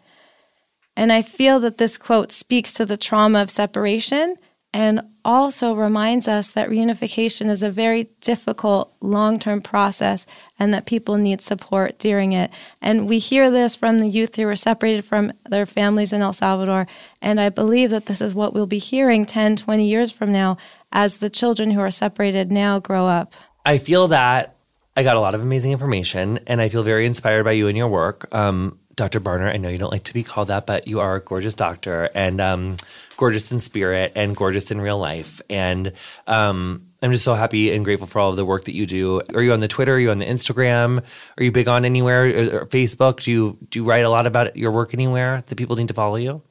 [0.95, 4.35] And I feel that this quote speaks to the trauma of separation
[4.73, 10.25] and also reminds us that reunification is a very difficult long term process
[10.59, 12.51] and that people need support during it.
[12.81, 16.33] And we hear this from the youth who were separated from their families in El
[16.33, 16.87] Salvador.
[17.21, 20.57] And I believe that this is what we'll be hearing 10, 20 years from now
[20.91, 23.33] as the children who are separated now grow up.
[23.65, 24.55] I feel that
[24.95, 27.77] I got a lot of amazing information and I feel very inspired by you and
[27.77, 28.33] your work.
[28.33, 29.19] Um, Dr.
[29.19, 31.53] Barnert, I know you don't like to be called that, but you are a gorgeous
[31.53, 32.77] doctor and um,
[33.17, 35.41] gorgeous in spirit and gorgeous in real life.
[35.49, 35.91] And
[36.27, 39.21] um, I'm just so happy and grateful for all of the work that you do.
[39.33, 39.95] Are you on the Twitter?
[39.95, 41.03] Are you on the Instagram?
[41.37, 42.25] Are you big on anywhere?
[42.25, 43.23] Or, or Facebook?
[43.23, 45.93] Do you do you write a lot about your work anywhere that people need to
[45.93, 46.41] follow you?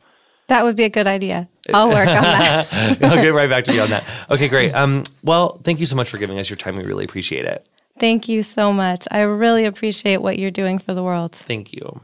[0.49, 1.49] That would be a good idea.
[1.75, 2.69] I'll work on that.
[3.03, 4.07] I'll get right back to you on that.
[4.31, 4.73] Okay, great.
[4.75, 6.77] Um, well, thank you so much for giving us your time.
[6.77, 7.67] We really appreciate it.
[7.99, 9.09] Thank you so much.
[9.11, 11.33] I really appreciate what you're doing for the world.
[11.33, 12.01] Thank you.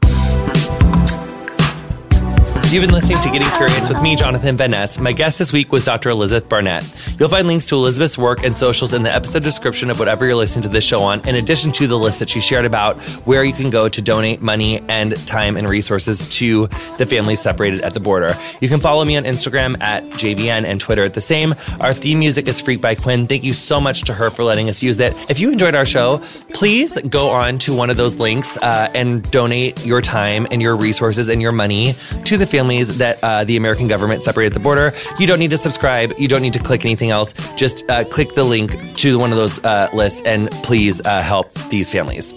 [2.73, 4.99] You've been listening to Getting Curious with me, Jonathan Van Ness.
[4.99, 6.09] My guest this week was Dr.
[6.09, 7.21] Elizabeth Barnert.
[7.21, 10.37] You'll find links to Elizabeth's work and socials in the episode description of whatever you're
[10.37, 13.45] listening to this show on, in addition to the list that she shared about where
[13.45, 16.67] you can go to donate money and time and resources to
[16.97, 18.35] the families separated at the border.
[18.63, 21.55] You can follow me on Instagram at JVN and Twitter at the same.
[21.81, 23.29] Our theme music is Freak by Quiñ.
[23.29, 25.13] Thank you so much to her for letting us use it.
[25.29, 26.23] If you enjoyed our show,
[26.55, 30.75] please go on to one of those links uh, and donate your time and your
[30.75, 31.93] resources and your money
[32.25, 34.93] to the families that uh, the American government separated at the border.
[35.19, 36.13] You don't need to subscribe.
[36.17, 37.35] You don't need to click anything else.
[37.57, 41.53] Just uh, click the link to one of those uh, lists and please uh, help
[41.71, 42.33] these families.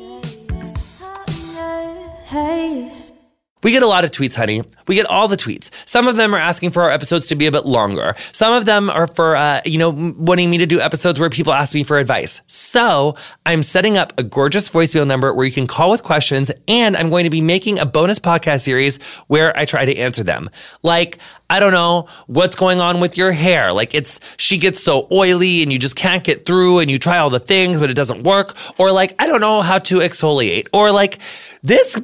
[3.65, 4.61] We get a lot of tweets, honey.
[4.85, 5.71] We get all the tweets.
[5.85, 8.13] Some of them are asking for our episodes to be a bit longer.
[8.31, 11.51] Some of them are for, uh, you know, wanting me to do episodes where people
[11.51, 12.41] ask me for advice.
[12.45, 13.15] So
[13.47, 17.09] I'm setting up a gorgeous voicemail number where you can call with questions, and I'm
[17.09, 18.99] going to be making a bonus podcast series
[19.29, 20.51] where I try to answer them.
[20.83, 21.17] Like,
[21.49, 23.71] I don't know what's going on with your hair.
[23.71, 27.19] Like it's, she gets so oily and you just can't get through and you try
[27.19, 28.55] all the things, but it doesn't work.
[28.79, 30.67] Or like, I don't know how to exfoliate.
[30.73, 31.19] Or like,
[31.61, 31.99] this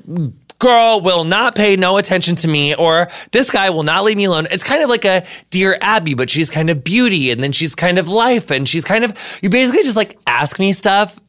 [0.62, 4.26] girl will not pay no attention to me or this guy will not leave me
[4.26, 4.47] alone.
[4.51, 7.74] It's kind of like a dear Abby, but she's kind of beauty and then she's
[7.74, 11.20] kind of life and she's kind of, you basically just like ask me stuff,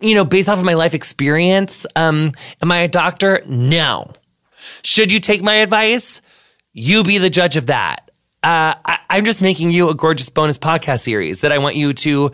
[0.00, 1.86] you know, based off of my life experience.
[1.96, 2.32] Um,
[2.62, 3.42] am I a doctor?
[3.46, 4.10] No.
[4.82, 6.22] Should you take my advice?
[6.72, 8.10] You be the judge of that.
[8.42, 11.92] Uh, I, I'm just making you a gorgeous bonus podcast series that I want you
[11.92, 12.32] to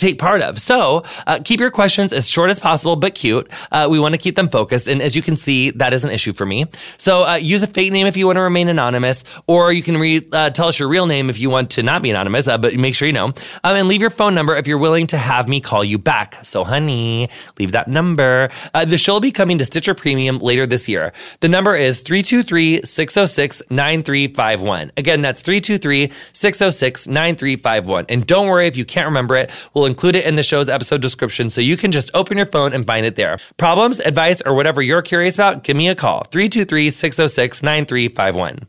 [0.00, 0.60] take part of.
[0.60, 3.50] So uh, keep your questions as short as possible, but cute.
[3.70, 4.88] Uh, we want to keep them focused.
[4.88, 6.66] And as you can see, that is an issue for me.
[6.98, 9.96] So uh, use a fake name if you want to remain anonymous, or you can
[9.98, 12.58] re- uh, tell us your real name if you want to not be anonymous, uh,
[12.58, 13.26] but make sure you know.
[13.26, 16.38] Um, and leave your phone number if you're willing to have me call you back.
[16.44, 17.28] So, honey,
[17.58, 18.50] leave that number.
[18.74, 21.12] Uh, the show will be coming to Stitcher Premium later this year.
[21.40, 24.92] The number is 323 606 9351.
[24.96, 28.06] Again, that's 323 606 9351.
[28.08, 29.50] And don't worry if you can't remember it.
[29.74, 32.72] We'll include it in the show's episode description so you can just open your phone
[32.72, 33.38] and find it there.
[33.58, 38.66] Problems, advice, or whatever you're curious about, give me a call 323 606 9351.